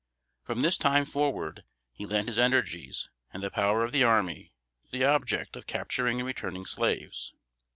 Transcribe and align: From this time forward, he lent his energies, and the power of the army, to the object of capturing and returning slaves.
From 0.41 0.61
this 0.61 0.79
time 0.79 1.05
forward, 1.05 1.63
he 1.91 2.07
lent 2.07 2.27
his 2.27 2.39
energies, 2.39 3.11
and 3.31 3.43
the 3.43 3.51
power 3.51 3.83
of 3.83 3.91
the 3.91 4.01
army, 4.03 4.51
to 4.85 4.89
the 4.91 5.05
object 5.05 5.55
of 5.55 5.67
capturing 5.67 6.19
and 6.21 6.25
returning 6.25 6.65
slaves. 6.65 7.35